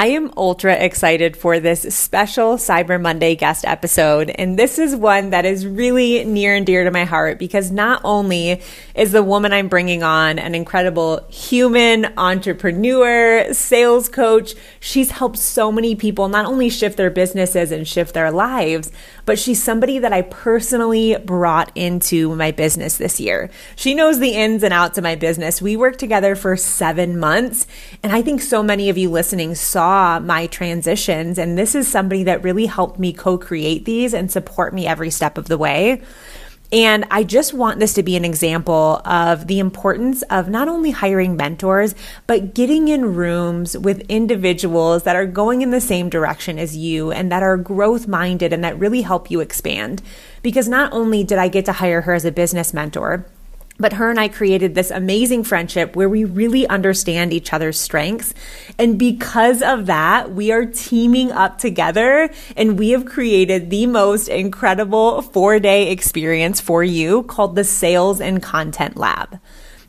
[0.00, 4.30] I am ultra excited for this special Cyber Monday guest episode.
[4.30, 8.00] And this is one that is really near and dear to my heart because not
[8.02, 8.62] only
[8.94, 15.70] is the woman I'm bringing on an incredible human entrepreneur, sales coach, she's helped so
[15.70, 18.90] many people not only shift their businesses and shift their lives,
[19.30, 23.48] but she's somebody that I personally brought into my business this year.
[23.76, 25.62] She knows the ins and outs of my business.
[25.62, 27.68] We worked together for seven months.
[28.02, 31.38] And I think so many of you listening saw my transitions.
[31.38, 35.10] And this is somebody that really helped me co create these and support me every
[35.10, 36.02] step of the way.
[36.72, 40.92] And I just want this to be an example of the importance of not only
[40.92, 41.96] hiring mentors,
[42.28, 47.10] but getting in rooms with individuals that are going in the same direction as you
[47.10, 50.00] and that are growth minded and that really help you expand.
[50.42, 53.26] Because not only did I get to hire her as a business mentor,
[53.80, 58.34] but her and I created this amazing friendship where we really understand each other's strengths.
[58.78, 64.28] And because of that, we are teaming up together and we have created the most
[64.28, 69.40] incredible four day experience for you called the Sales and Content Lab.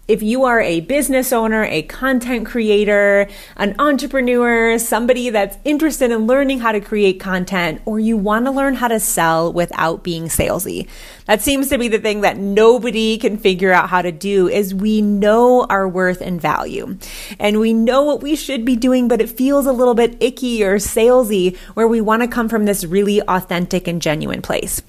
[0.08, 6.26] If you are a business owner, a content creator, an entrepreneur, somebody that's interested in
[6.26, 10.26] learning how to create content, or you want to learn how to sell without being
[10.26, 10.88] salesy,
[11.28, 14.74] that seems to be the thing that nobody can figure out how to do is
[14.74, 16.98] we know our worth and value.
[17.40, 20.64] And we know what we should be doing, but it feels a little bit icky
[20.64, 24.82] or salesy where we want to come from this really authentic and genuine place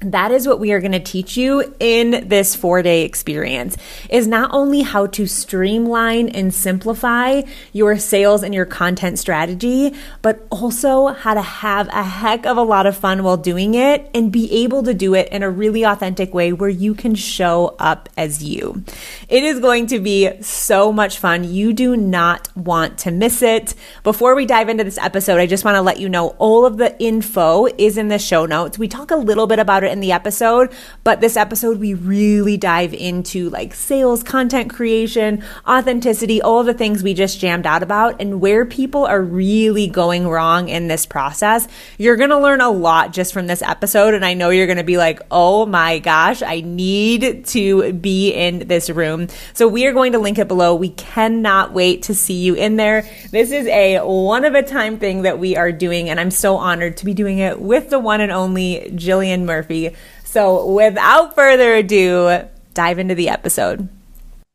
[0.00, 3.76] that is what we are going to teach you in this four day experience
[4.08, 10.46] is not only how to streamline and simplify your sales and your content strategy, but
[10.50, 14.32] also how to have a heck of a lot of fun while doing it and
[14.32, 18.08] be able to do it in a really authentic way where you can show up
[18.16, 18.82] as you.
[19.28, 21.44] It is going to be so much fun.
[21.44, 23.74] You do not want to miss it.
[24.02, 26.78] Before we dive into this episode, I just want to let you know all of
[26.78, 28.78] the info is in the show notes.
[28.78, 30.72] We talk a little bit about it in the episode,
[31.04, 37.02] but this episode we really dive into like sales, content creation, authenticity, all the things
[37.02, 41.66] we just jammed out about and where people are really going wrong in this process.
[41.98, 44.78] You're going to learn a lot just from this episode and I know you're going
[44.78, 49.86] to be like, "Oh my gosh, I need to be in this room." So we
[49.86, 50.74] are going to link it below.
[50.74, 53.08] We cannot wait to see you in there.
[53.30, 56.56] This is a one of a time thing that we are doing and I'm so
[56.56, 59.79] honored to be doing it with the one and only Jillian Murphy
[60.24, 63.88] so without further ado, dive into the episode.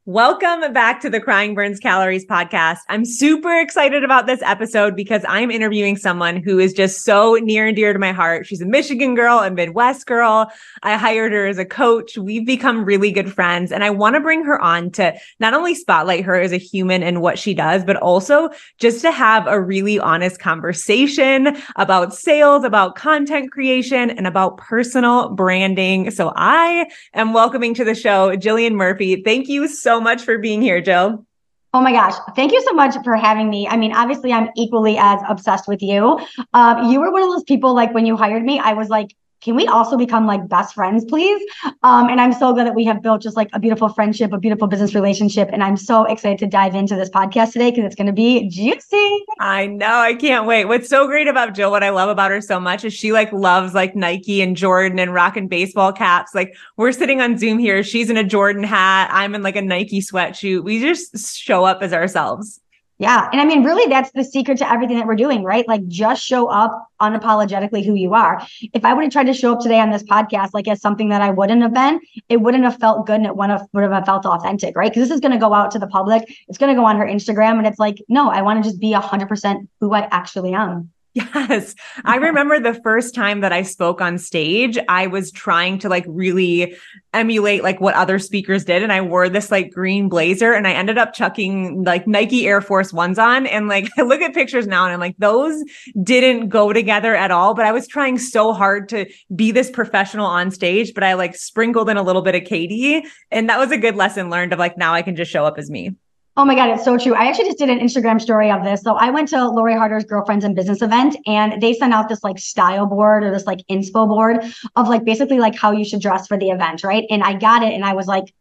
[0.08, 2.78] Welcome back to the Crying Burns Calories podcast.
[2.90, 7.66] I'm super excited about this episode because I'm interviewing someone who is just so near
[7.66, 8.46] and dear to my heart.
[8.46, 10.52] She's a Michigan girl, a Midwest girl.
[10.84, 12.20] I hired her as a coach.
[12.20, 15.74] We've become really good friends and I want to bring her on to not only
[15.74, 19.60] spotlight her as a human and what she does, but also just to have a
[19.60, 26.12] really honest conversation about sales, about content creation and about personal branding.
[26.12, 29.24] So I am welcoming to the show Jillian Murphy.
[29.24, 31.26] Thank you so so much for being here, Jill.
[31.74, 32.14] Oh my gosh.
[32.36, 33.68] Thank you so much for having me.
[33.68, 36.20] I mean, obviously, I'm equally as obsessed with you.
[36.54, 39.16] Um, you were one of those people, like when you hired me, I was like,
[39.46, 41.40] can we also become like best friends, please?
[41.84, 44.40] Um, and I'm so glad that we have built just like a beautiful friendship, a
[44.40, 45.50] beautiful business relationship.
[45.54, 48.50] And I'm so excited to dive into this podcast today because it's going to be
[48.50, 49.24] juicy.
[49.40, 49.98] I know.
[49.98, 50.66] I can't wait.
[50.66, 53.32] What's so great about Jill, what I love about her so much is she like
[53.32, 56.34] loves like Nike and Jordan and rocking baseball caps.
[56.34, 57.84] Like we're sitting on Zoom here.
[57.84, 59.10] She's in a Jordan hat.
[59.12, 60.64] I'm in like a Nike sweatshirt.
[60.64, 62.60] We just show up as ourselves.
[62.98, 63.28] Yeah.
[63.32, 65.68] And I mean, really, that's the secret to everything that we're doing, right?
[65.68, 68.42] Like, just show up unapologetically who you are.
[68.74, 71.10] If I would have tried to show up today on this podcast, like as something
[71.10, 72.00] that I wouldn't have been,
[72.30, 74.90] it wouldn't have felt good and it wouldn't have, have felt authentic, right?
[74.90, 76.24] Because this is going to go out to the public.
[76.48, 77.58] It's going to go on her Instagram.
[77.58, 80.92] And it's like, no, I want to just be 100% who I actually am.
[81.16, 81.76] Yes.
[82.06, 86.04] I remember the first time that I spoke on stage, I was trying to like
[86.08, 86.76] really
[87.14, 88.84] emulate like what other speakers did.
[88.84, 92.60] And I wore this like green blazer and I ended up chucking like Nike Air
[92.60, 93.48] Force ones on.
[93.48, 95.64] And like I look at pictures now and I'm like, those
[96.04, 97.54] didn't go together at all.
[97.54, 101.36] But I was trying so hard to be this professional on stage, but I like
[101.36, 103.06] sprinkled in a little bit of Katie.
[103.32, 105.58] And that was a good lesson learned of like, now I can just show up
[105.58, 105.96] as me.
[106.38, 107.14] Oh my God, it's so true.
[107.14, 108.82] I actually just did an Instagram story of this.
[108.82, 112.26] So I went to Lori Harder's girlfriends and business event and they sent out this
[112.26, 114.44] like style board or this like inspo board
[114.76, 116.84] of like basically like how you should dress for the event.
[116.84, 117.06] Right.
[117.10, 118.34] And I got it and I was like,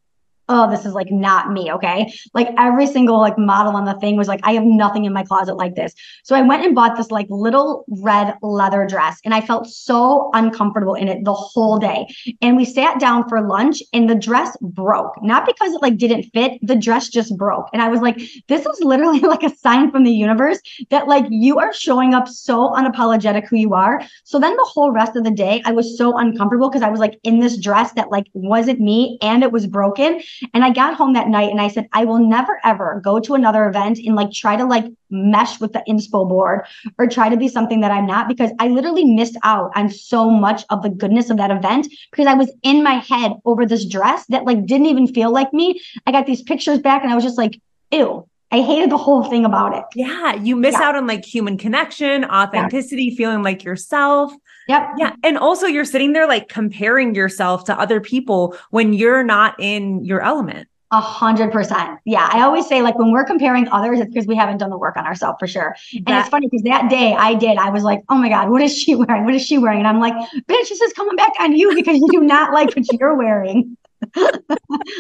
[0.49, 1.73] oh, this is like not me.
[1.73, 2.13] Okay.
[2.35, 5.23] Like every single like model on the thing was like, I have nothing in my
[5.23, 5.95] closet like this.
[6.23, 10.31] So I went and bought this like little red leather dress and I felt so
[10.35, 12.07] uncomfortable in it the whole day.
[12.43, 16.25] And we sat down for lunch and the dress broke, not because it like didn't
[16.35, 17.69] fit, the dress just broke.
[17.73, 20.59] And I was like, this is literally like a sign from the universe
[20.91, 24.03] that like you are showing up so unapologetic who you are.
[24.25, 27.01] So then the whole rest of the day, I was so uncomfortable because I was
[27.01, 30.21] like in this dress that like wasn't me and it was broken.
[30.53, 33.35] And I got home that night and I said, I will never ever go to
[33.35, 36.63] another event and like try to like mesh with the inspo board
[36.99, 40.31] or try to be something that I'm not because I literally missed out on so
[40.31, 43.85] much of the goodness of that event because I was in my head over this
[43.87, 45.81] dress that like didn't even feel like me.
[46.07, 47.61] I got these pictures back and I was just like,
[47.91, 49.85] ew, I hated the whole thing about it.
[49.95, 50.35] Yeah.
[50.35, 50.83] You miss yeah.
[50.83, 53.17] out on like human connection, authenticity, yeah.
[53.17, 54.33] feeling like yourself.
[54.69, 54.89] Yep.
[54.99, 55.15] Yeah.
[55.23, 60.05] And also you're sitting there like comparing yourself to other people when you're not in
[60.05, 60.69] your element.
[60.91, 61.99] A hundred percent.
[62.05, 62.29] Yeah.
[62.33, 64.97] I always say like when we're comparing others, it's because we haven't done the work
[64.97, 65.75] on ourselves for sure.
[65.93, 68.49] And that, it's funny because that day I did, I was like, oh my God,
[68.49, 69.25] what is she wearing?
[69.25, 69.81] What is she wearing?
[69.81, 72.77] And I'm like, bitch, this is coming back on you because you do not like
[72.77, 73.77] what you're wearing.
[74.17, 74.49] I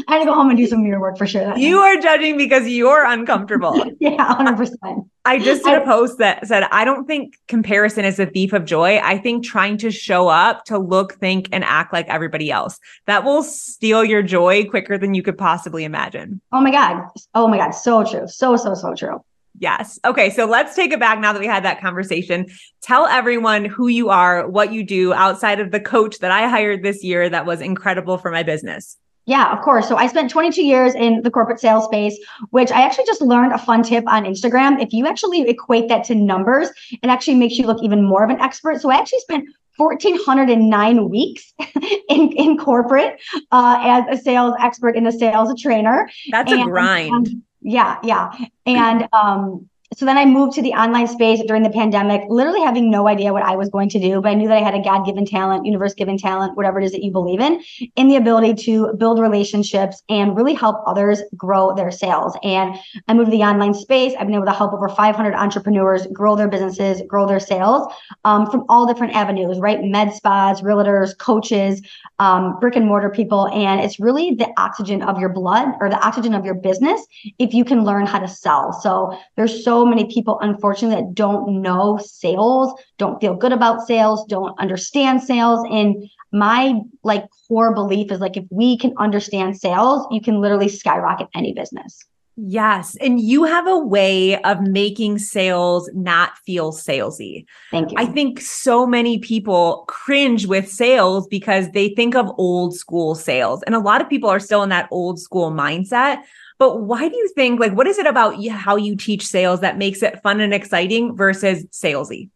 [0.08, 1.56] had to go home and do some mirror work for sure.
[1.56, 3.74] You are judging because you're uncomfortable.
[4.00, 5.08] yeah, 100%.
[5.24, 8.64] I just did a post that said, I don't think comparison is a thief of
[8.64, 8.98] joy.
[8.98, 13.24] I think trying to show up to look, think, and act like everybody else that
[13.24, 16.40] will steal your joy quicker than you could possibly imagine.
[16.52, 17.04] Oh my God.
[17.34, 17.70] Oh my God.
[17.70, 18.26] So true.
[18.26, 19.24] So, so, so true.
[19.58, 20.00] Yes.
[20.04, 20.30] Okay.
[20.30, 22.46] So let's take it back now that we had that conversation.
[22.82, 26.82] Tell everyone who you are, what you do outside of the coach that I hired
[26.82, 28.96] this year that was incredible for my business.
[29.26, 29.88] Yeah, of course.
[29.88, 32.18] So I spent 22 years in the corporate sales space,
[32.50, 34.82] which I actually just learned a fun tip on Instagram.
[34.82, 38.30] If you actually equate that to numbers, it actually makes you look even more of
[38.30, 38.80] an expert.
[38.82, 41.52] So I actually spent 1409 weeks
[42.08, 46.08] in, in corporate uh, as a sales expert and a sales trainer.
[46.30, 47.12] That's and, a grind.
[47.12, 48.30] Um, yeah, yeah.
[48.66, 52.90] And um, so then I moved to the online space during the pandemic, literally having
[52.90, 54.82] no idea what I was going to do, but I knew that I had a
[54.82, 57.62] God given talent, universe given talent, whatever it is that you believe in,
[57.96, 62.36] in the ability to build relationships and really help others grow their sales.
[62.42, 62.74] And
[63.08, 64.14] I moved to the online space.
[64.18, 67.92] I've been able to help over 500 entrepreneurs grow their businesses, grow their sales
[68.24, 69.82] um, from all different avenues, right?
[69.82, 71.80] Med spas, realtors, coaches,
[72.18, 73.48] um, brick and mortar people.
[73.48, 77.04] And it's really the oxygen of your blood or the oxygen of your business
[77.38, 78.72] if you can learn how to sell.
[78.72, 84.24] So there's so many people, unfortunately, that don't know sales, don't feel good about sales,
[84.26, 85.66] don't understand sales.
[85.70, 90.68] And my like core belief is like if we can understand sales, you can literally
[90.68, 92.04] skyrocket any business.
[92.36, 92.96] Yes.
[93.00, 97.46] And you have a way of making sales not feel salesy.
[97.70, 97.96] Thank you.
[97.96, 103.62] I think so many people cringe with sales because they think of old school sales.
[103.62, 106.18] And a lot of people are still in that old school mindset.
[106.58, 109.78] But why do you think, like, what is it about how you teach sales that
[109.78, 112.30] makes it fun and exciting versus salesy?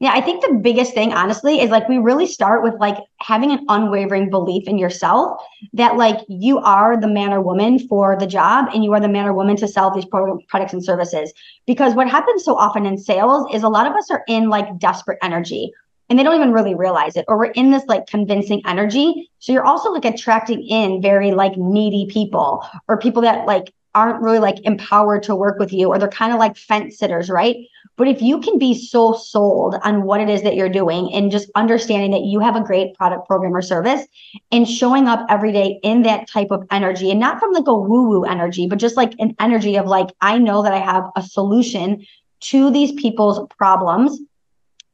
[0.00, 3.52] Yeah, I think the biggest thing, honestly, is like we really start with like having
[3.52, 5.40] an unwavering belief in yourself
[5.72, 9.08] that like you are the man or woman for the job and you are the
[9.08, 11.32] man or woman to sell these pro- products and services.
[11.66, 14.78] Because what happens so often in sales is a lot of us are in like
[14.78, 15.72] desperate energy
[16.08, 19.30] and they don't even really realize it or we're in this like convincing energy.
[19.38, 24.20] So you're also like attracting in very like needy people or people that like aren't
[24.22, 27.56] really like empowered to work with you or they're kind of like fence sitters right?
[27.96, 31.30] But if you can be so sold on what it is that you're doing and
[31.30, 34.04] just understanding that you have a great product, program, or service
[34.50, 37.74] and showing up every day in that type of energy and not from like a
[37.74, 41.04] woo woo energy, but just like an energy of like, I know that I have
[41.14, 42.04] a solution
[42.40, 44.20] to these people's problems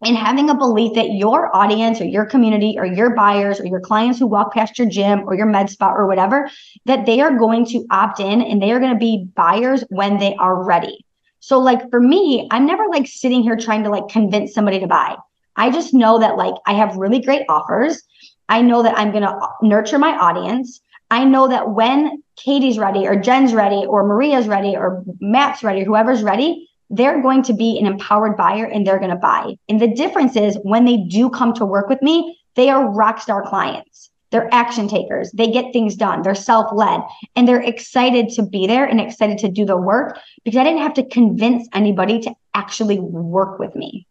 [0.03, 3.81] and having a belief that your audience or your community or your buyers or your
[3.81, 6.51] clients who walk past your gym or your med spa or whatever,
[6.87, 10.19] that they are going to opt in and they are going to be buyers when
[10.19, 11.05] they are ready.
[11.41, 14.87] So like for me, I'm never like sitting here trying to like convince somebody to
[14.87, 15.17] buy.
[15.57, 18.03] I just know that like I have really great offers.
[18.49, 20.81] I know that I'm going to uh, nurture my audience.
[21.11, 25.83] I know that when Katie's ready or Jen's ready or Maria's ready or Matt's ready,
[25.83, 29.55] whoever's ready, they're going to be an empowered buyer and they're going to buy.
[29.69, 33.21] And the difference is when they do come to work with me, they are rock
[33.21, 34.11] star clients.
[34.31, 35.31] They're action takers.
[35.33, 36.23] They get things done.
[36.23, 37.01] They're self led
[37.35, 40.83] and they're excited to be there and excited to do the work because I didn't
[40.83, 44.07] have to convince anybody to actually work with me.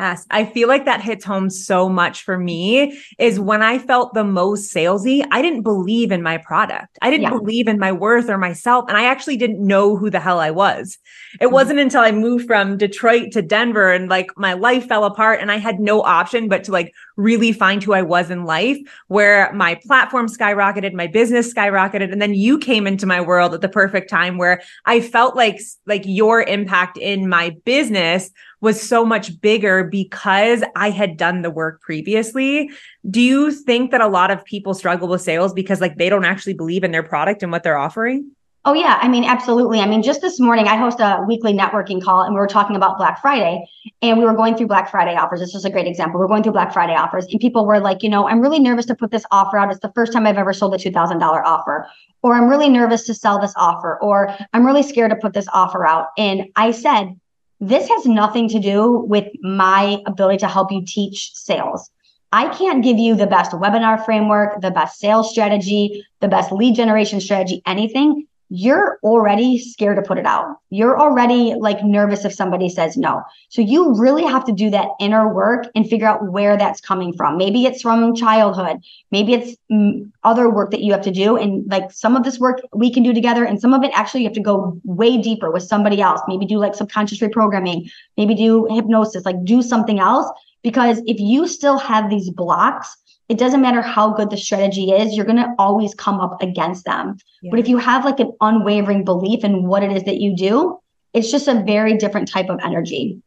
[0.00, 4.14] Yes, I feel like that hits home so much for me is when I felt
[4.14, 6.98] the most salesy, I didn't believe in my product.
[7.02, 7.36] I didn't yeah.
[7.36, 8.86] believe in my worth or myself.
[8.88, 10.96] And I actually didn't know who the hell I was.
[11.34, 11.52] It mm-hmm.
[11.52, 15.52] wasn't until I moved from Detroit to Denver and like my life fell apart and
[15.52, 18.78] I had no option but to like really find who I was in life
[19.08, 22.10] where my platform skyrocketed, my business skyrocketed.
[22.10, 25.60] And then you came into my world at the perfect time where I felt like,
[25.84, 28.30] like your impact in my business
[28.60, 32.70] was so much bigger because I had done the work previously.
[33.08, 36.24] Do you think that a lot of people struggle with sales because like they don't
[36.24, 38.32] actually believe in their product and what they're offering?
[38.66, 39.80] Oh yeah, I mean absolutely.
[39.80, 42.76] I mean just this morning I host a weekly networking call and we were talking
[42.76, 43.66] about Black Friday
[44.02, 45.40] and we were going through Black Friday offers.
[45.40, 46.20] This is a great example.
[46.20, 48.58] We we're going through Black Friday offers and people were like, you know, I'm really
[48.58, 49.70] nervous to put this offer out.
[49.70, 51.86] It's the first time I've ever sold a $2000 offer
[52.22, 55.46] or I'm really nervous to sell this offer or I'm really scared to put this
[55.54, 56.08] offer out.
[56.18, 57.18] And I said,
[57.60, 61.90] this has nothing to do with my ability to help you teach sales.
[62.32, 66.74] I can't give you the best webinar framework, the best sales strategy, the best lead
[66.74, 70.56] generation strategy, anything you're already scared to put it out.
[70.70, 73.22] You're already like nervous if somebody says no.
[73.48, 77.12] So you really have to do that inner work and figure out where that's coming
[77.12, 77.38] from.
[77.38, 78.78] Maybe it's from childhood.
[79.12, 81.36] Maybe it's mm, other work that you have to do.
[81.36, 84.22] And like some of this work we can do together and some of it actually
[84.22, 86.20] you have to go way deeper with somebody else.
[86.26, 90.28] Maybe do like subconscious reprogramming, maybe do hypnosis, like do something else.
[90.62, 92.96] Because if you still have these blocks,
[93.30, 96.84] it doesn't matter how good the strategy is, you're going to always come up against
[96.84, 97.16] them.
[97.40, 97.50] Yeah.
[97.52, 100.80] But if you have like an unwavering belief in what it is that you do,
[101.14, 103.22] it's just a very different type of energy.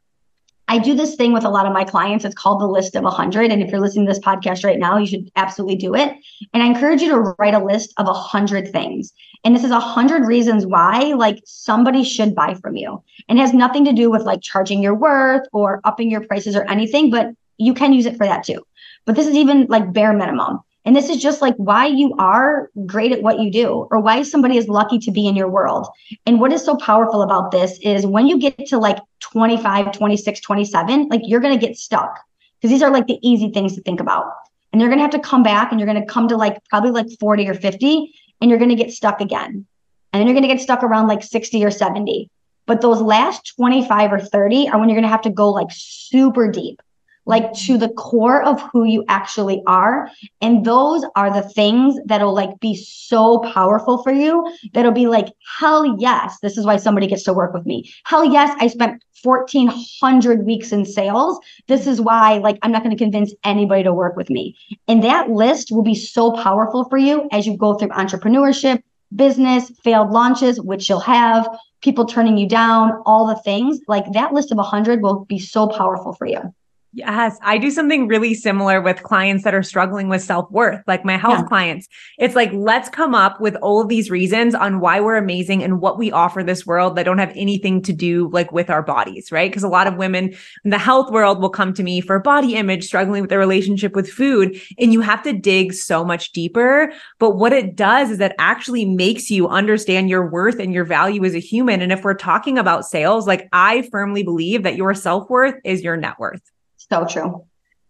[0.67, 2.25] I do this thing with a lot of my clients.
[2.25, 3.49] It's called the list of 100.
[3.49, 6.13] And if you're listening to this podcast right now, you should absolutely do it.
[6.53, 9.13] And I encourage you to write a list of 100 things.
[9.45, 13.01] And this is 100 reasons why like somebody should buy from you.
[13.29, 16.69] And has nothing to do with like charging your worth or upping your prices or
[16.69, 18.65] anything, but you can use it for that too.
[19.05, 20.59] But this is even like bare minimum.
[20.85, 24.21] And this is just like why you are great at what you do or why
[24.23, 25.87] somebody is lucky to be in your world.
[26.25, 30.39] And what is so powerful about this is when you get to like 25, 26,
[30.41, 32.19] 27, like you're going to get stuck
[32.59, 34.25] because these are like the easy things to think about.
[34.71, 36.63] And you're going to have to come back and you're going to come to like
[36.65, 39.65] probably like 40 or 50 and you're going to get stuck again.
[40.11, 42.29] And then you're going to get stuck around like 60 or 70.
[42.65, 45.67] But those last 25 or 30 are when you're going to have to go like
[45.71, 46.81] super deep
[47.25, 50.09] like to the core of who you actually are.
[50.41, 54.45] And those are the things that'll like be so powerful for you.
[54.73, 55.27] That'll be like,
[55.59, 57.91] hell yes, this is why somebody gets to work with me.
[58.05, 61.39] Hell yes, I spent 1400 weeks in sales.
[61.67, 64.55] This is why like I'm not going to convince anybody to work with me.
[64.87, 68.83] And that list will be so powerful for you as you go through entrepreneurship,
[69.15, 71.47] business, failed launches, which you'll have,
[71.81, 73.79] people turning you down, all the things.
[73.87, 76.53] Like that list of 100 will be so powerful for you.
[76.95, 81.03] Yes, I do something really similar with clients that are struggling with self worth, like
[81.03, 81.47] my health yeah.
[81.47, 81.87] clients.
[82.19, 85.81] It's like, let's come up with all of these reasons on why we're amazing and
[85.81, 89.31] what we offer this world that don't have anything to do like with our bodies,
[89.31, 89.49] right?
[89.49, 92.53] Because a lot of women in the health world will come to me for body
[92.53, 94.61] image, struggling with their relationship with food.
[94.77, 96.93] And you have to dig so much deeper.
[97.17, 101.25] But what it does is it actually makes you understand your worth and your value
[101.25, 101.81] as a human.
[101.81, 105.81] And if we're talking about sales, like I firmly believe that your self worth is
[105.81, 106.51] your net worth.
[106.91, 107.45] So true.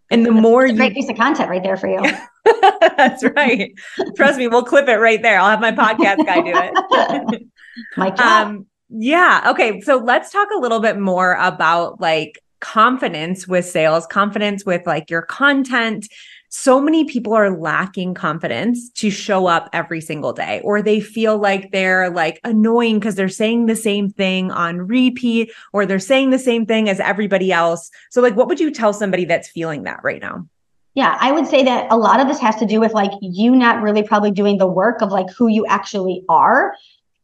[0.09, 2.01] And the more you great piece of content right there for you.
[2.97, 3.73] That's right.
[4.15, 5.39] Trust me, we'll clip it right there.
[5.39, 7.43] I'll have my podcast guy do it.
[7.97, 8.09] my.
[8.09, 9.49] Um, yeah.
[9.51, 9.81] Okay.
[9.81, 15.09] So let's talk a little bit more about like confidence with sales, confidence with like
[15.09, 16.07] your content.
[16.55, 21.39] So many people are lacking confidence to show up every single day, or they feel
[21.39, 26.29] like they're like annoying because they're saying the same thing on repeat, or they're saying
[26.29, 27.89] the same thing as everybody else.
[28.11, 30.47] So, like, what would you tell somebody that's feeling that right now?
[30.93, 33.55] Yeah, I would say that a lot of this has to do with like you
[33.55, 36.75] not really probably doing the work of like who you actually are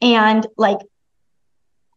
[0.01, 0.79] and like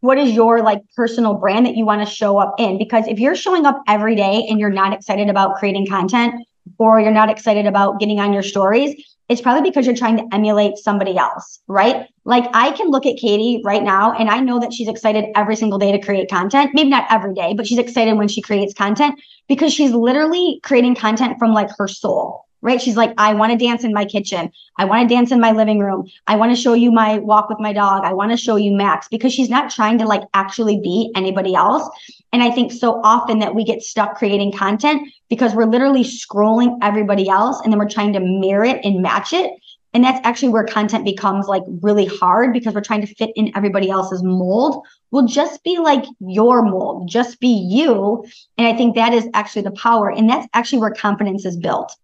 [0.01, 3.19] what is your like personal brand that you want to show up in because if
[3.19, 6.35] you're showing up every day and you're not excited about creating content
[6.79, 8.95] or you're not excited about getting on your stories
[9.29, 13.17] it's probably because you're trying to emulate somebody else right like i can look at
[13.17, 16.71] katie right now and i know that she's excited every single day to create content
[16.75, 20.95] maybe not every day but she's excited when she creates content because she's literally creating
[20.95, 22.81] content from like her soul right?
[22.81, 24.51] She's like, I want to dance in my kitchen.
[24.79, 26.09] I want to dance in my living room.
[26.27, 28.05] I want to show you my walk with my dog.
[28.05, 31.55] I want to show you Max because she's not trying to like actually be anybody
[31.55, 31.89] else.
[32.33, 36.79] And I think so often that we get stuck creating content because we're literally scrolling
[36.81, 39.53] everybody else and then we're trying to mirror it and match it.
[39.95, 43.55] And that's actually where content becomes like really hard because we're trying to fit in
[43.55, 44.87] everybody else's mold.
[45.11, 48.25] Well, just be like your mold, just be you.
[48.57, 50.11] And I think that is actually the power.
[50.11, 51.95] And that's actually where confidence is built.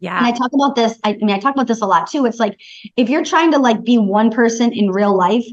[0.00, 0.16] Yeah.
[0.16, 0.98] And I talk about this.
[1.04, 2.24] I, I mean, I talk about this a lot too.
[2.24, 2.58] It's like
[2.96, 5.44] if you're trying to like be one person in real life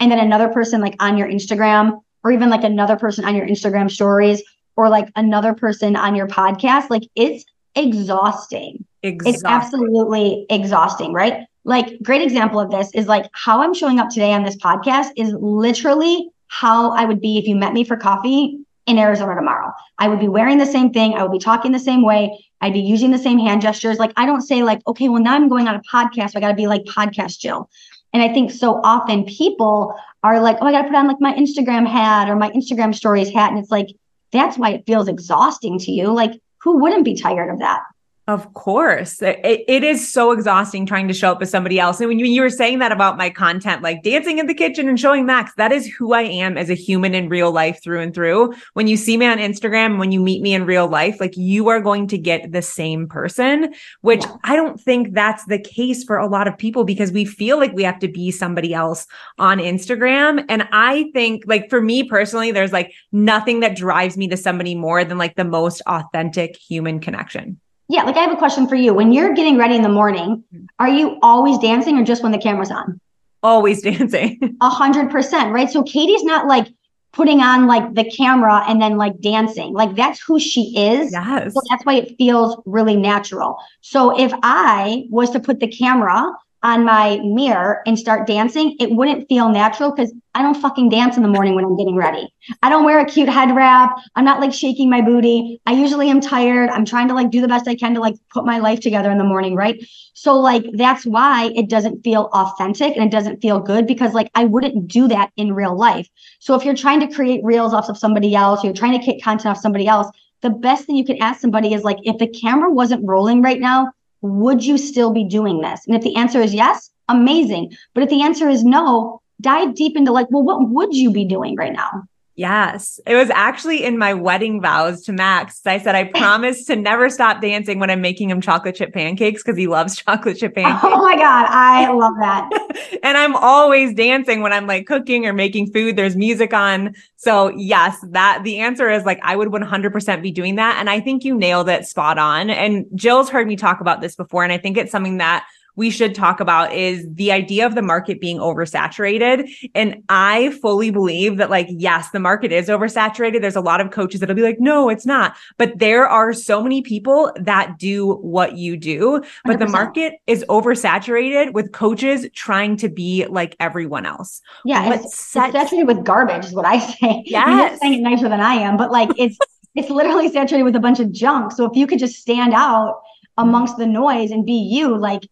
[0.00, 3.46] and then another person like on your Instagram or even like another person on your
[3.46, 4.42] Instagram stories
[4.76, 7.44] or like another person on your podcast, like it's
[7.76, 8.84] exhausting.
[9.02, 9.34] exhausting.
[9.34, 11.46] It's absolutely exhausting, right?
[11.64, 15.10] Like great example of this is like how I'm showing up today on this podcast
[15.16, 19.72] is literally how I would be if you met me for coffee in Arizona tomorrow.
[19.98, 21.14] I would be wearing the same thing.
[21.14, 22.38] I would be talking the same way.
[22.60, 23.98] I'd be using the same hand gestures.
[23.98, 26.32] Like I don't say like, okay, well now I'm going on a podcast.
[26.32, 27.70] So I got to be like podcast Jill.
[28.14, 31.20] And I think so often people are like, oh, I got to put on like
[31.20, 33.50] my Instagram hat or my Instagram stories hat.
[33.50, 33.88] And it's like,
[34.32, 36.12] that's why it feels exhausting to you.
[36.12, 37.82] Like who wouldn't be tired of that?
[38.26, 39.20] Of course.
[39.20, 42.00] It, it is so exhausting trying to show up as somebody else.
[42.00, 44.88] And when you, you were saying that about my content, like dancing in the kitchen
[44.88, 48.00] and showing Max, that is who I am as a human in real life through
[48.00, 48.54] and through.
[48.72, 51.68] When you see me on Instagram, when you meet me in real life, like you
[51.68, 54.36] are going to get the same person, which yeah.
[54.44, 57.74] I don't think that's the case for a lot of people because we feel like
[57.74, 59.06] we have to be somebody else
[59.38, 60.46] on Instagram.
[60.48, 64.74] And I think like for me personally, there's like nothing that drives me to somebody
[64.74, 67.60] more than like the most authentic human connection.
[67.88, 68.94] Yeah, like I have a question for you.
[68.94, 70.66] When you're getting ready in the morning, mm-hmm.
[70.78, 73.00] are you always dancing or just when the camera's on?
[73.42, 74.56] Always dancing.
[74.60, 75.70] A hundred percent, right?
[75.70, 76.68] So Katie's not like
[77.12, 79.72] putting on like the camera and then like dancing.
[79.72, 81.12] Like that's who she is.
[81.12, 81.54] Yes.
[81.54, 83.56] So that's why it feels really natural.
[83.82, 86.32] So if I was to put the camera
[86.64, 91.18] on my mirror and start dancing, it wouldn't feel natural because I don't fucking dance
[91.18, 92.26] in the morning when I'm getting ready.
[92.62, 93.98] I don't wear a cute head wrap.
[94.16, 95.60] I'm not like shaking my booty.
[95.66, 96.70] I usually am tired.
[96.70, 99.10] I'm trying to like do the best I can to like put my life together
[99.10, 99.78] in the morning, right?
[100.14, 104.30] So like that's why it doesn't feel authentic and it doesn't feel good because like
[104.34, 106.08] I wouldn't do that in real life.
[106.38, 109.22] So if you're trying to create reels off of somebody else, you're trying to get
[109.22, 110.08] content off somebody else,
[110.40, 113.60] the best thing you can ask somebody is like if the camera wasn't rolling right
[113.60, 113.92] now,
[114.24, 115.86] would you still be doing this?
[115.86, 117.76] And if the answer is yes, amazing.
[117.92, 121.26] But if the answer is no, dive deep into like, well, what would you be
[121.26, 122.04] doing right now?
[122.36, 122.98] Yes.
[123.06, 125.64] It was actually in my wedding vows to Max.
[125.66, 129.42] I said, I promise to never stop dancing when I'm making him chocolate chip pancakes
[129.42, 130.84] because he loves chocolate chip oh pancakes.
[130.84, 131.46] Oh my God.
[131.48, 132.98] I love that.
[133.02, 135.96] and I'm always dancing when I'm like cooking or making food.
[135.96, 136.94] There's music on.
[137.16, 140.76] So yes, that the answer is like, I would 100% be doing that.
[140.80, 142.50] And I think you nailed it spot on.
[142.50, 144.42] And Jill's heard me talk about this before.
[144.42, 147.82] And I think it's something that we should talk about is the idea of the
[147.82, 149.50] market being oversaturated.
[149.74, 153.40] And I fully believe that, like, yes, the market is oversaturated.
[153.40, 155.34] There's a lot of coaches that'll be like, no, it's not.
[155.58, 159.22] But there are so many people that do what you do.
[159.44, 159.58] But 100%.
[159.58, 164.40] the market is oversaturated with coaches trying to be like everyone else.
[164.64, 164.86] Yeah.
[164.86, 167.22] What it's, it's saturated with garbage, is what I say.
[167.34, 167.70] Yes.
[167.70, 169.36] You're saying it nicer than I am, but like, it's,
[169.74, 171.52] it's literally saturated with a bunch of junk.
[171.52, 173.00] So if you could just stand out
[173.38, 173.48] mm-hmm.
[173.48, 175.26] amongst the noise and be you, like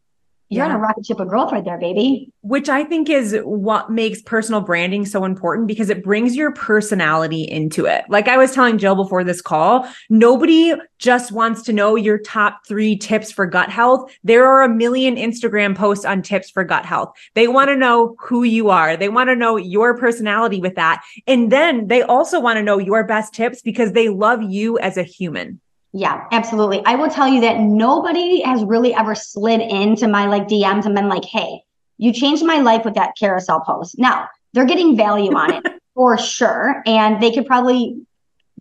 [0.53, 0.73] you're yeah.
[0.73, 2.31] on a rocket ship of growth right there, baby.
[2.43, 7.43] Which I think is what makes personal branding so important because it brings your personality
[7.45, 8.05] into it.
[8.11, 12.67] Like I was telling Jill before this call, nobody just wants to know your top
[12.69, 14.13] three tips for gut health.
[14.25, 17.17] There are a million Instagram posts on tips for gut health.
[17.33, 18.95] They want to know who you are.
[18.95, 21.03] They want to know your personality with that.
[21.27, 24.99] And then they also want to know your best tips because they love you as
[24.99, 25.63] a human.
[25.93, 26.83] Yeah, absolutely.
[26.87, 30.95] I will tell you that nobody has really ever slid into my like DMs and
[30.95, 31.63] been like, hey,
[31.99, 33.99] you changed my life with that carousel post.
[33.99, 36.83] Now they're getting value on it for sure.
[36.87, 38.01] And they could probably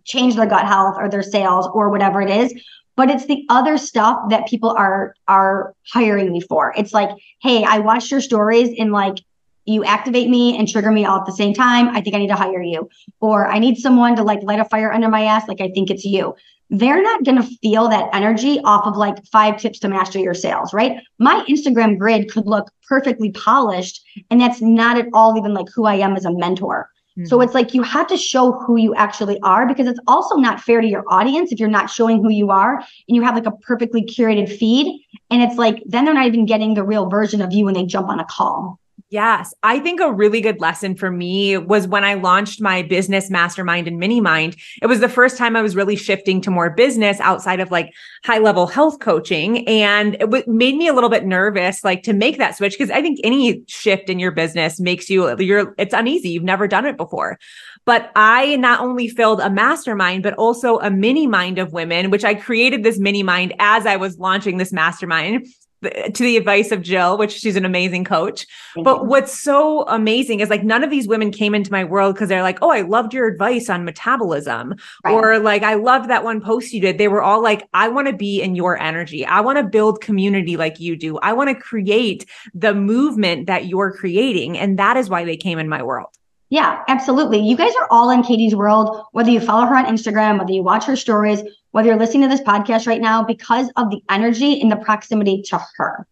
[0.04, 2.52] change their gut health or their sales or whatever it is
[2.96, 7.64] but it's the other stuff that people are are hiring me for it's like hey
[7.64, 9.16] i watched your stories and like
[9.64, 12.28] you activate me and trigger me all at the same time i think i need
[12.28, 12.88] to hire you
[13.20, 15.90] or i need someone to like light a fire under my ass like i think
[15.90, 16.34] it's you
[16.72, 20.32] they're not going to feel that energy off of like five tips to master your
[20.32, 21.02] sales, right?
[21.18, 25.84] My Instagram grid could look perfectly polished, and that's not at all even like who
[25.84, 26.88] I am as a mentor.
[27.18, 27.26] Mm-hmm.
[27.26, 30.62] So it's like you have to show who you actually are because it's also not
[30.62, 33.44] fair to your audience if you're not showing who you are and you have like
[33.44, 34.98] a perfectly curated feed.
[35.30, 37.84] And it's like then they're not even getting the real version of you when they
[37.84, 38.80] jump on a call.
[39.12, 39.52] Yes.
[39.62, 43.86] I think a really good lesson for me was when I launched my business mastermind
[43.86, 44.56] and mini mind.
[44.80, 47.92] It was the first time I was really shifting to more business outside of like
[48.24, 49.68] high level health coaching.
[49.68, 52.78] And it w- made me a little bit nervous, like to make that switch.
[52.78, 56.30] Cause I think any shift in your business makes you, you're, it's uneasy.
[56.30, 57.38] You've never done it before.
[57.84, 62.24] But I not only filled a mastermind, but also a mini mind of women, which
[62.24, 65.46] I created this mini mind as I was launching this mastermind
[65.82, 68.46] to the advice of Jill, which she's an amazing coach.
[68.74, 72.14] Thank but what's so amazing is like none of these women came into my world
[72.14, 74.74] because they're like, oh, I loved your advice on metabolism.
[75.04, 75.12] Right.
[75.12, 76.98] Or like, I loved that one post you did.
[76.98, 79.26] They were all like, I want to be in your energy.
[79.26, 81.18] I want to build community like you do.
[81.18, 84.58] I want to create the movement that you're creating.
[84.58, 86.16] And that is why they came in my world.
[86.52, 87.38] Yeah, absolutely.
[87.38, 90.62] You guys are all in Katie's world, whether you follow her on Instagram, whether you
[90.62, 94.60] watch her stories, whether you're listening to this podcast right now, because of the energy
[94.60, 96.06] and the proximity to her,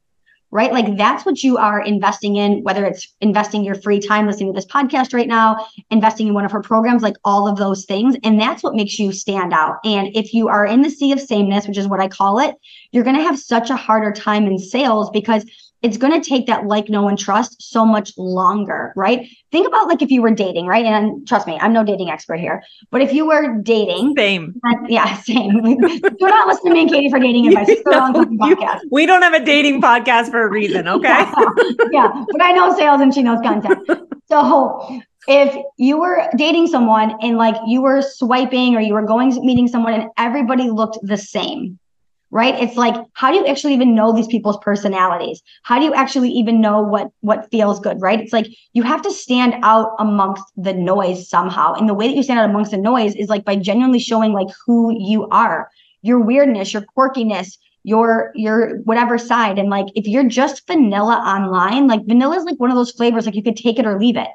[0.51, 0.73] right?
[0.73, 4.57] Like that's what you are investing in, whether it's investing your free time listening to
[4.57, 8.17] this podcast right now, investing in one of her programs, like all of those things.
[8.25, 9.77] And that's what makes you stand out.
[9.85, 12.55] And if you are in the sea of sameness, which is what I call it,
[12.93, 15.45] you're going to have such a harder time in sales because
[15.83, 19.29] it's going to take that like, know, and trust so much longer, right?
[19.51, 20.85] Think about like if you were dating, right?
[20.85, 25.17] And trust me, I'm no dating expert here, but if you were dating, same, yeah,
[25.23, 25.63] same.
[25.63, 27.69] Do not listen to me and Katie for dating advice.
[27.69, 28.57] It's no, you,
[28.91, 31.09] we don't have a dating podcast for a reason, okay?
[31.09, 31.45] yeah,
[31.91, 33.89] yeah, but I know sales and she knows content.
[34.29, 39.31] So if you were dating someone and like you were swiping or you were going
[39.45, 41.79] meeting someone and everybody looked the same,
[42.31, 42.55] right?
[42.63, 45.43] It's like how do you actually even know these people's personalities?
[45.63, 48.21] How do you actually even know what what feels good right?
[48.21, 51.75] It's like you have to stand out amongst the noise somehow.
[51.75, 54.33] And the way that you stand out amongst the noise is like by genuinely showing
[54.33, 55.71] like who you are.
[56.03, 59.59] Your weirdness your quirkiness your your whatever side.
[59.59, 63.27] And like if you're just vanilla online like vanilla is like one of those flavors
[63.27, 64.29] like you could take it or leave it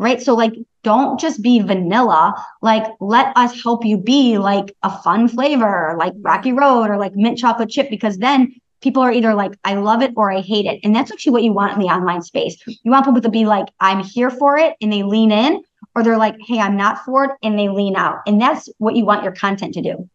[0.00, 0.20] right?
[0.22, 2.34] So like don't just be vanilla.
[2.62, 7.14] Like let us help you be like a fun flavor, like Rocky Road or like
[7.14, 10.64] mint chocolate chip, because then people are either like, I love it or I hate
[10.64, 10.80] it.
[10.82, 12.56] And that's actually what you want in the online space.
[12.66, 15.62] You want people to be like, I'm here for it and they lean in,
[15.94, 18.20] or they're like, hey, I'm not for it and they lean out.
[18.26, 20.08] And that's what you want your content to do.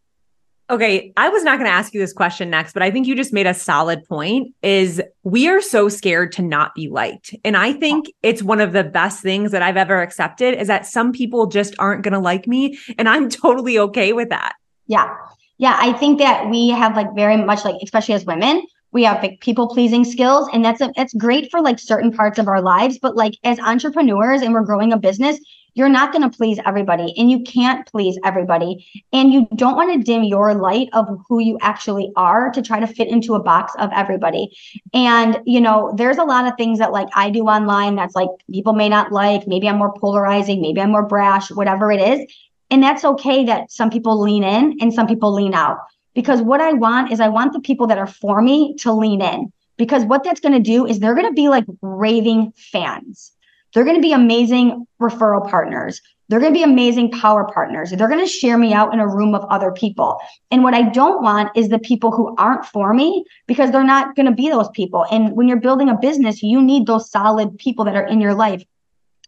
[0.68, 3.14] Okay, I was not going to ask you this question next, but I think you
[3.14, 7.34] just made a solid point is we are so scared to not be liked.
[7.44, 10.84] And I think it's one of the best things that I've ever accepted is that
[10.84, 14.54] some people just aren't going to like me and I'm totally okay with that.
[14.88, 15.14] Yeah.
[15.58, 19.22] Yeah, I think that we have like very much like especially as women, we have
[19.22, 22.60] like people pleasing skills and that's a, that's great for like certain parts of our
[22.60, 25.38] lives, but like as entrepreneurs and we're growing a business,
[25.76, 29.04] you're not going to please everybody and you can't please everybody.
[29.12, 32.80] And you don't want to dim your light of who you actually are to try
[32.80, 34.56] to fit into a box of everybody.
[34.94, 38.30] And, you know, there's a lot of things that like I do online that's like
[38.50, 39.46] people may not like.
[39.46, 42.26] Maybe I'm more polarizing, maybe I'm more brash, whatever it is.
[42.70, 45.78] And that's okay that some people lean in and some people lean out.
[46.14, 49.20] Because what I want is I want the people that are for me to lean
[49.20, 49.52] in.
[49.76, 53.32] Because what that's going to do is they're going to be like raving fans
[53.76, 56.00] they're going to be amazing referral partners.
[56.30, 57.90] They're going to be amazing power partners.
[57.90, 60.18] They're going to share me out in a room of other people.
[60.50, 64.16] And what I don't want is the people who aren't for me because they're not
[64.16, 65.04] going to be those people.
[65.10, 68.32] And when you're building a business, you need those solid people that are in your
[68.32, 68.64] life.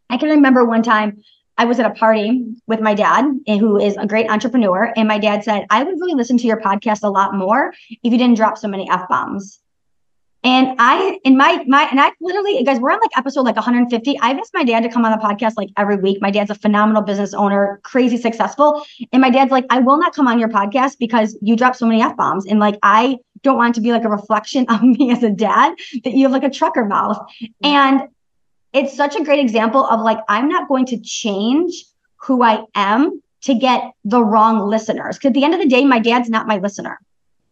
[0.08, 1.22] I can remember one time
[1.58, 4.94] I was at a party with my dad, eh, who is a great entrepreneur.
[4.96, 7.98] And my dad said, I would really listen to your podcast a lot more if
[8.12, 9.60] you didn't drop so many F bombs.
[10.48, 14.18] And I, in my, my, and I literally, guys, we're on like episode like 150.
[14.20, 16.22] I've asked my dad to come on the podcast like every week.
[16.22, 18.82] My dad's a phenomenal business owner, crazy successful.
[19.12, 21.84] And my dad's like, I will not come on your podcast because you drop so
[21.84, 22.46] many F bombs.
[22.46, 25.74] And like, I don't want to be like a reflection of me as a dad
[26.04, 27.18] that you have like a trucker mouth.
[27.18, 27.66] Mm-hmm.
[27.66, 28.02] And
[28.72, 31.84] it's such a great example of like, I'm not going to change
[32.22, 35.18] who I am to get the wrong listeners.
[35.18, 36.98] Cause at the end of the day, my dad's not my listener.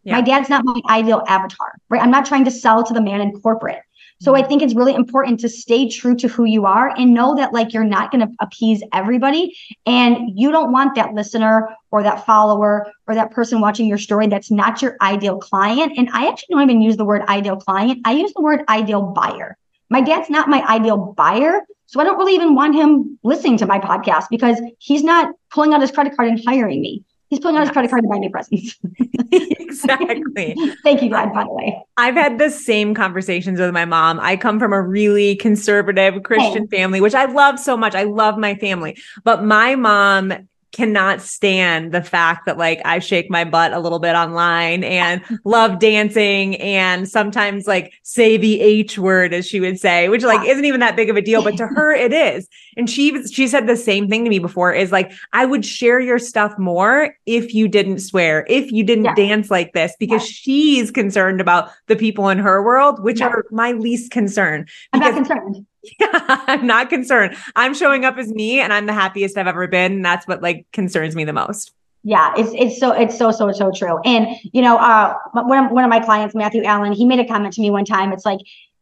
[0.07, 0.13] Yeah.
[0.13, 2.01] My dad's not my ideal avatar, right?
[2.01, 3.81] I'm not trying to sell to the man in corporate.
[4.21, 4.47] So I mm-hmm.
[4.47, 7.73] think it's really important to stay true to who you are and know that like
[7.73, 9.53] you're not going to appease everybody
[9.85, 14.27] and you don't want that listener or that follower or that person watching your story
[14.27, 15.97] that's not your ideal client.
[15.97, 17.99] And I actually don't even use the word ideal client.
[18.05, 19.57] I use the word ideal buyer.
[19.89, 21.63] My dad's not my ideal buyer.
[21.85, 25.73] So I don't really even want him listening to my podcast because he's not pulling
[25.73, 27.03] out his credit card and hiring me.
[27.29, 27.69] He's pulling out yes.
[27.69, 28.77] his credit card to buy me presents.
[29.59, 30.55] exactly.
[30.83, 31.83] Thank you, God, by the way.
[31.97, 34.19] I've had the same conversations with my mom.
[34.21, 36.77] I come from a really conservative Christian hey.
[36.77, 37.95] family, which I love so much.
[37.95, 38.97] I love my family.
[39.23, 43.97] But my mom cannot stand the fact that like I shake my butt a little
[43.97, 49.79] bit online and love dancing and sometimes like say the H word as she would
[49.79, 52.47] say, which like isn't even that big of a deal, but to her it is.
[52.77, 55.99] And she she said the same thing to me before is like I would share
[55.99, 59.15] your stuff more if you didn't swear, if you didn't yeah.
[59.15, 60.31] dance like this because yeah.
[60.31, 63.29] she's concerned about the people in her world, which yeah.
[63.29, 64.67] are my least concern.
[64.93, 65.65] I'm not concerned
[65.99, 66.07] yeah,
[66.47, 67.35] I'm not concerned.
[67.55, 69.93] I'm showing up as me and I'm the happiest I've ever been.
[69.93, 71.71] And that's what like concerns me the most.
[72.03, 73.99] Yeah, it's it's so it's so so so true.
[74.05, 77.27] And you know, uh one of, one of my clients, Matthew Allen, he made a
[77.27, 78.13] comment to me one time.
[78.13, 78.39] It's like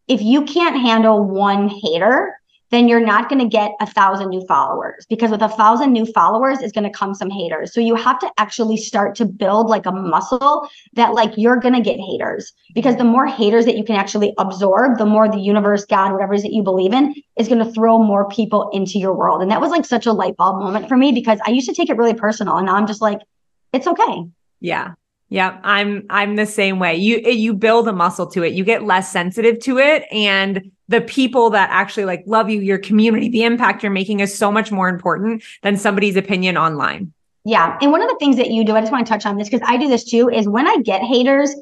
[0.07, 2.39] if you can't handle one hater,
[2.75, 6.05] then you're not going to get a thousand new followers because with a thousand new
[6.05, 7.73] followers is going to come some haters.
[7.73, 11.73] So you have to actually start to build like a muscle that like you're going
[11.73, 15.39] to get haters because the more haters that you can actually absorb, the more the
[15.39, 18.69] universe, God, whatever it is that you believe in is going to throw more people
[18.71, 19.41] into your world.
[19.41, 21.73] And that was like such a light bulb moment for me because I used to
[21.73, 23.19] take it really personal and now I'm just like,
[23.71, 24.25] it's okay.
[24.59, 24.93] Yeah.
[25.29, 26.95] Yeah, I'm I'm the same way.
[26.95, 28.53] You you build a muscle to it.
[28.53, 32.77] You get less sensitive to it and the people that actually like love you, your
[32.77, 37.11] community, the impact you're making is so much more important than somebody's opinion online.
[37.43, 37.77] Yeah.
[37.81, 39.49] And one of the things that you do, I just want to touch on this
[39.49, 41.55] because I do this too, is when I get haters,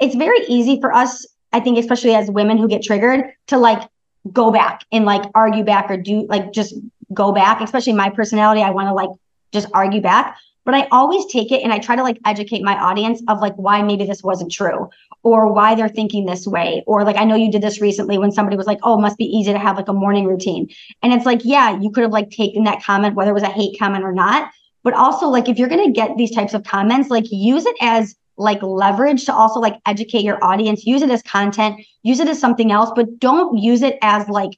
[0.00, 3.88] it's very easy for us, I think, especially as women who get triggered, to like
[4.32, 6.74] go back and like argue back or do like just
[7.14, 8.62] go back, especially my personality.
[8.62, 9.10] I want to like
[9.52, 10.36] just argue back.
[10.68, 13.54] But I always take it and I try to like educate my audience of like
[13.54, 14.90] why maybe this wasn't true
[15.22, 16.84] or why they're thinking this way.
[16.86, 19.16] Or like, I know you did this recently when somebody was like, oh, it must
[19.16, 20.68] be easy to have like a morning routine.
[21.02, 23.48] And it's like, yeah, you could have like taken that comment, whether it was a
[23.48, 24.50] hate comment or not.
[24.84, 27.76] But also, like, if you're going to get these types of comments, like, use it
[27.80, 32.28] as like leverage to also like educate your audience, use it as content, use it
[32.28, 34.50] as something else, but don't use it as like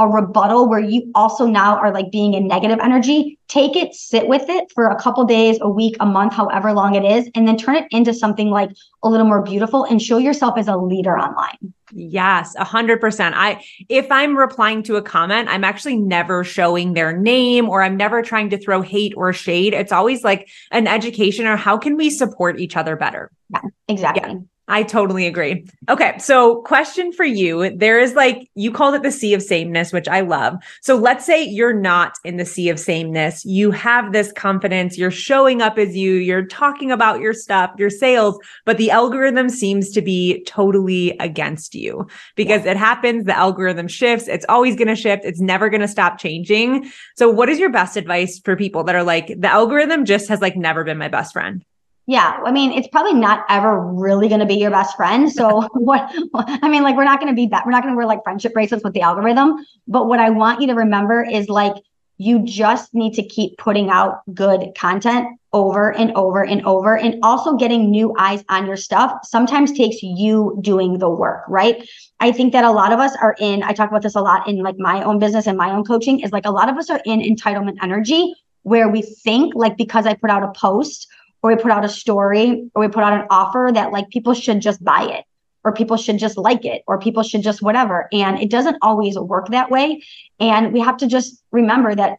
[0.00, 4.26] a rebuttal where you also now are like being in negative energy take it sit
[4.26, 7.46] with it for a couple days a week a month however long it is and
[7.46, 8.70] then turn it into something like
[9.02, 11.74] a little more beautiful and show yourself as a leader online.
[11.92, 13.34] Yes a hundred percent.
[13.36, 17.96] I if i'm replying to a comment i'm actually never showing their name or i'm
[17.96, 19.74] never trying to throw hate or shade.
[19.74, 23.30] It's always like an education or how can we support each other better.
[23.50, 24.32] Yeah exactly.
[24.32, 24.38] Yeah.
[24.70, 25.66] I totally agree.
[25.88, 26.16] Okay.
[26.18, 30.06] So, question for you there is like, you called it the sea of sameness, which
[30.06, 30.56] I love.
[30.80, 33.44] So, let's say you're not in the sea of sameness.
[33.44, 37.90] You have this confidence, you're showing up as you, you're talking about your stuff, your
[37.90, 42.06] sales, but the algorithm seems to be totally against you
[42.36, 42.70] because yeah.
[42.70, 43.24] it happens.
[43.24, 44.28] The algorithm shifts.
[44.28, 45.24] It's always going to shift.
[45.24, 46.88] It's never going to stop changing.
[47.16, 50.40] So, what is your best advice for people that are like, the algorithm just has
[50.40, 51.64] like never been my best friend?
[52.10, 55.30] Yeah, I mean, it's probably not ever really going to be your best friend.
[55.30, 57.96] So what I mean, like we're not going to be that we're not going to
[57.96, 61.48] wear like friendship bracelets with the algorithm, but what I want you to remember is
[61.48, 61.74] like
[62.18, 67.20] you just need to keep putting out good content over and over and over and
[67.22, 71.88] also getting new eyes on your stuff sometimes takes you doing the work, right?
[72.18, 74.48] I think that a lot of us are in I talk about this a lot
[74.48, 76.90] in like my own business and my own coaching is like a lot of us
[76.90, 81.06] are in entitlement energy where we think like because I put out a post
[81.42, 84.34] or we put out a story or we put out an offer that like people
[84.34, 85.24] should just buy it
[85.64, 88.08] or people should just like it or people should just whatever.
[88.12, 90.02] And it doesn't always work that way.
[90.38, 92.18] And we have to just remember that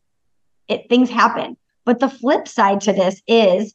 [0.67, 1.57] it things happen.
[1.85, 3.73] But the flip side to this is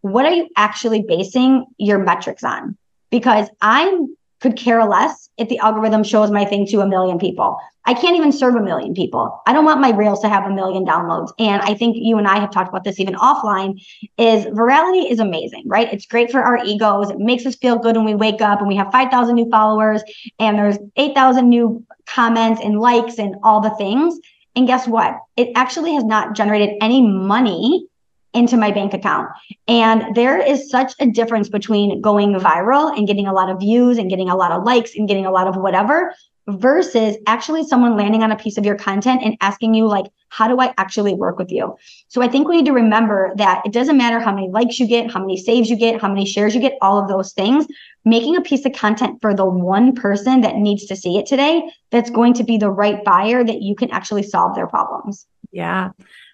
[0.00, 2.76] what are you actually basing your metrics on?
[3.10, 7.58] Because i'm could care less if the algorithm shows my thing to a million people.
[7.84, 9.40] I can't even serve a million people.
[9.46, 11.32] I don't want my reels to have a million downloads.
[11.40, 13.80] And I think you and I have talked about this even offline
[14.18, 15.92] is virality is amazing, right?
[15.92, 17.10] It's great for our egos.
[17.10, 20.02] It makes us feel good when we wake up and we have 5,000 new followers
[20.38, 24.18] and there's 8,000 new comments and likes and all the things.
[24.54, 25.18] And guess what?
[25.36, 27.88] It actually has not generated any money
[28.36, 29.30] into my bank account.
[29.66, 33.98] And there is such a difference between going viral and getting a lot of views
[33.98, 36.12] and getting a lot of likes and getting a lot of whatever
[36.48, 40.46] versus actually someone landing on a piece of your content and asking you like how
[40.46, 41.74] do i actually work with you?
[42.08, 44.86] So i think we need to remember that it doesn't matter how many likes you
[44.86, 47.66] get how many saves you get how many shares you get all of those things.
[48.04, 51.68] Making a piece of content for the one person that needs to see it today
[51.90, 55.26] that's going to be the right buyer that you can actually solve their problems.
[55.50, 55.90] Yeah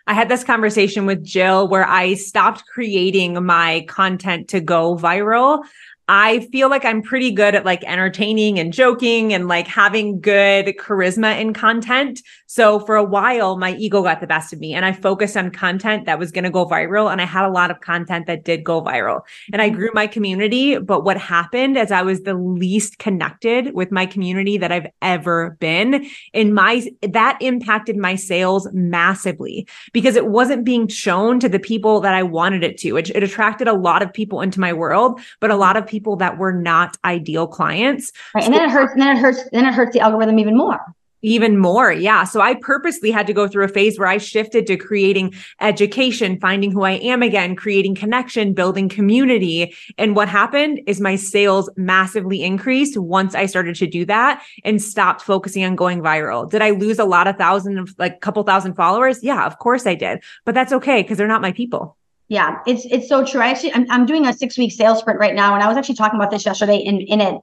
[0.06, 5.64] I had this conversation with Jill where I stopped creating my content to go viral.
[6.08, 10.66] I feel like I'm pretty good at like entertaining and joking and like having good
[10.78, 12.20] charisma in content.
[12.52, 15.50] So for a while, my ego got the best of me and I focused on
[15.50, 17.10] content that was going to go viral.
[17.10, 19.78] And I had a lot of content that did go viral and I mm-hmm.
[19.78, 20.76] grew my community.
[20.76, 25.56] But what happened as I was the least connected with my community that I've ever
[25.60, 31.58] been in my, that impacted my sales massively because it wasn't being shown to the
[31.58, 32.98] people that I wanted it to.
[32.98, 36.16] It, it attracted a lot of people into my world, but a lot of people
[36.16, 38.12] that were not ideal clients.
[38.34, 38.44] Right.
[38.44, 40.94] And so- then it hurts, then it hurts, then it hurts the algorithm even more.
[41.22, 41.92] Even more.
[41.92, 42.24] Yeah.
[42.24, 46.40] So I purposely had to go through a phase where I shifted to creating education,
[46.40, 49.74] finding who I am again, creating connection, building community.
[49.98, 54.82] And what happened is my sales massively increased once I started to do that and
[54.82, 56.50] stopped focusing on going viral.
[56.50, 59.22] Did I lose a lot of thousand of like couple thousand followers?
[59.22, 60.22] Yeah, of course I did.
[60.44, 61.96] But that's okay because they're not my people.
[62.28, 63.42] Yeah, it's it's so true.
[63.42, 65.76] I actually I'm, I'm doing a six week sales sprint right now, and I was
[65.76, 67.40] actually talking about this yesterday in in it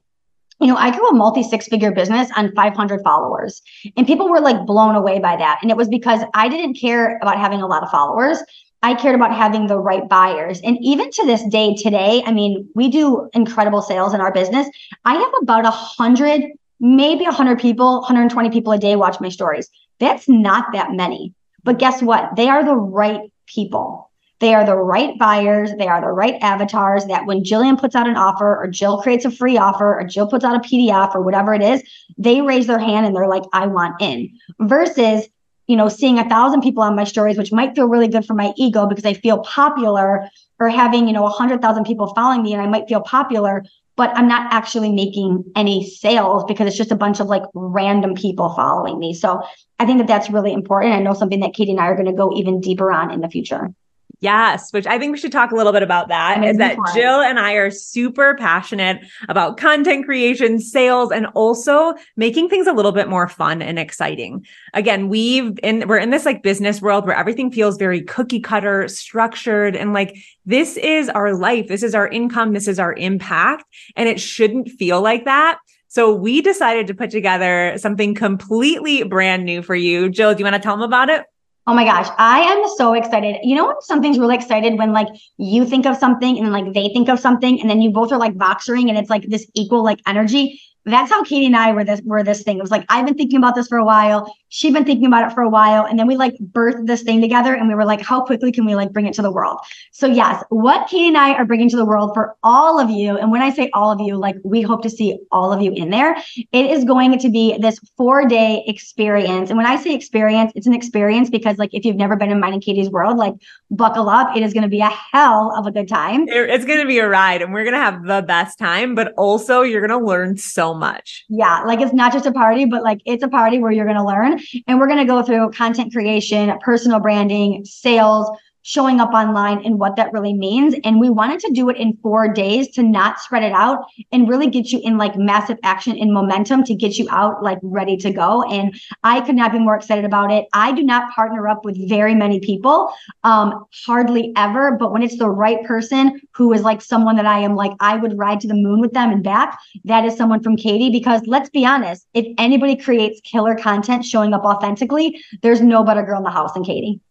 [0.60, 3.62] you know, I grew a multi six figure business on 500 followers,
[3.96, 5.60] and people were like blown away by that.
[5.62, 8.44] And it was because I didn't care about having a lot of followers.
[8.82, 10.62] I cared about having the right buyers.
[10.64, 14.70] And even to this day, today, I mean, we do incredible sales in our business.
[15.04, 16.44] I have about a hundred,
[16.80, 19.70] maybe a hundred people, 120 people a day watch my stories.
[20.00, 21.34] That's not that many.
[21.64, 22.38] But guess what?
[22.38, 24.09] They are the right people.
[24.40, 25.72] They are the right buyers.
[25.78, 29.26] They are the right avatars that when Jillian puts out an offer or Jill creates
[29.26, 31.84] a free offer or Jill puts out a PDF or whatever it is,
[32.18, 34.30] they raise their hand and they're like, I want in
[34.62, 35.28] versus,
[35.68, 38.34] you know, seeing a thousand people on my stories, which might feel really good for
[38.34, 42.42] my ego because I feel popular or having, you know, a hundred thousand people following
[42.42, 43.66] me and I might feel popular,
[43.98, 48.16] but I'm not actually making any sales because it's just a bunch of like random
[48.16, 49.14] people following me.
[49.14, 49.42] So
[49.80, 50.94] I think that that's really important.
[50.94, 53.20] I know something that Katie and I are going to go even deeper on in
[53.20, 53.74] the future.
[54.22, 56.44] Yes, which I think we should talk a little bit about that.
[56.44, 62.50] Is that Jill and I are super passionate about content creation, sales, and also making
[62.50, 64.46] things a little bit more fun and exciting.
[64.74, 68.90] Again, we've in we're in this like business world where everything feels very cookie cutter,
[68.90, 73.64] structured, and like this is our life, this is our income, this is our impact,
[73.96, 75.60] and it shouldn't feel like that.
[75.88, 80.10] So we decided to put together something completely brand new for you.
[80.10, 81.26] Jill, do you want to tell them about it?
[81.68, 83.38] Oh my gosh, I am so excited.
[83.44, 86.90] You know when something's really excited when like you think of something and like they
[86.90, 89.84] think of something and then you both are like voxering and it's like this equal
[89.84, 90.60] like energy
[90.92, 92.58] that's how Katie and I were this were this thing.
[92.58, 94.34] It was like I've been thinking about this for a while.
[94.50, 97.22] She'd been thinking about it for a while, and then we like birthed this thing
[97.22, 99.60] together, and we were like, how quickly can we like bring it to the world?
[99.92, 103.18] So yes, what Katie and I are bringing to the world for all of you,
[103.18, 105.72] and when I say all of you, like we hope to see all of you
[105.74, 106.16] in there.
[106.52, 110.68] It is going to be this four day experience, and when I say experience, it's
[110.68, 113.36] an experience because like if you've never been in mine and Katie's world, like
[113.72, 114.36] buckle up.
[114.36, 116.26] It is going to be a hell of a good time.
[116.28, 119.14] It's going to be a ride, and we're going to have the best time, but
[119.18, 121.26] also you're going to learn so much.
[121.30, 121.62] Yeah.
[121.64, 124.04] Like it's not just a party, but like it's a party where you're going to
[124.04, 124.40] learn.
[124.68, 128.30] And we're going to go through content creation, personal branding, sales,
[128.70, 130.76] showing up online and what that really means.
[130.84, 133.80] And we wanted to do it in four days to not spread it out
[134.12, 137.58] and really get you in like massive action and momentum to get you out like
[137.64, 138.44] ready to go.
[138.44, 140.46] And I could not be more excited about it.
[140.54, 144.78] I do not partner up with very many people, um, hardly ever.
[144.78, 147.96] But when it's the right person who is like someone that I am like, I
[147.96, 150.92] would ride to the moon with them and back, that is someone from Katie.
[150.92, 156.04] Because let's be honest, if anybody creates killer content showing up authentically, there's no better
[156.04, 157.02] girl in the house than Katie.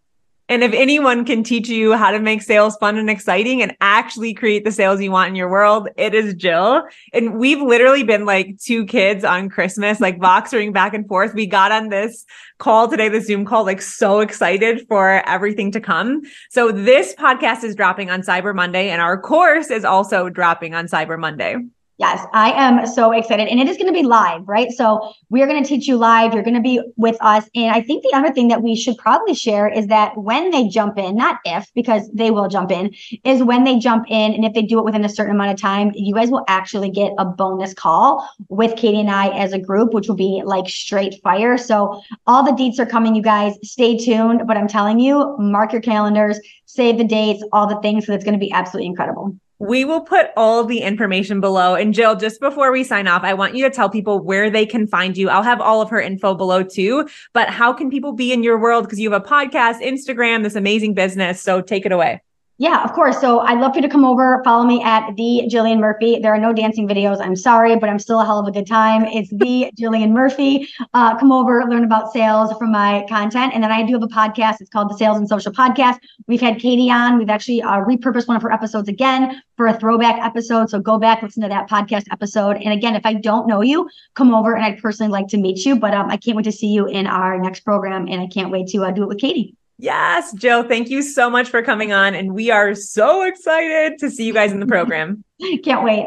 [0.48, 4.32] And if anyone can teach you how to make sales fun and exciting and actually
[4.32, 6.84] create the sales you want in your world, it is Jill.
[7.12, 11.34] And we've literally been like two kids on Christmas, like voxering back and forth.
[11.34, 12.24] We got on this
[12.56, 16.22] call today, the Zoom call, like so excited for everything to come.
[16.50, 20.86] So this podcast is dropping on Cyber Monday and our course is also dropping on
[20.86, 21.56] Cyber Monday.
[21.98, 23.48] Yes, I am so excited.
[23.48, 24.70] And it is going to be live, right?
[24.70, 26.32] So we're going to teach you live.
[26.32, 27.50] You're going to be with us.
[27.56, 30.68] And I think the other thing that we should probably share is that when they
[30.68, 34.32] jump in, not if, because they will jump in, is when they jump in.
[34.32, 36.90] And if they do it within a certain amount of time, you guys will actually
[36.90, 40.68] get a bonus call with Katie and I as a group, which will be like
[40.68, 41.58] straight fire.
[41.58, 43.54] So all the deets are coming, you guys.
[43.64, 44.46] Stay tuned.
[44.46, 48.24] But I'm telling you, mark your calendars, save the dates, all the things, because it's
[48.24, 49.36] going to be absolutely incredible.
[49.58, 51.74] We will put all the information below.
[51.74, 54.64] And Jill, just before we sign off, I want you to tell people where they
[54.64, 55.28] can find you.
[55.28, 57.08] I'll have all of her info below too.
[57.32, 58.84] But how can people be in your world?
[58.84, 61.42] Because you have a podcast, Instagram, this amazing business.
[61.42, 62.22] So take it away.
[62.60, 63.20] Yeah, of course.
[63.20, 66.18] So I'd love for you to come over, follow me at the Jillian Murphy.
[66.18, 67.20] There are no dancing videos.
[67.20, 69.04] I'm sorry, but I'm still a hell of a good time.
[69.04, 70.68] It's the Jillian Murphy.
[70.92, 73.54] Uh, come over, learn about sales from my content.
[73.54, 74.60] And then I do have a podcast.
[74.60, 76.00] It's called the Sales and Social Podcast.
[76.26, 77.16] We've had Katie on.
[77.16, 80.68] We've actually uh, repurposed one of her episodes again for a throwback episode.
[80.68, 82.56] So go back, listen to that podcast episode.
[82.56, 85.64] And again, if I don't know you, come over and I'd personally like to meet
[85.64, 85.78] you.
[85.78, 88.08] But um, I can't wait to see you in our next program.
[88.08, 89.54] And I can't wait to uh, do it with Katie.
[89.78, 92.14] Yes, Joe, thank you so much for coming on.
[92.14, 95.24] And we are so excited to see you guys in the program.
[95.64, 96.06] Can't wait.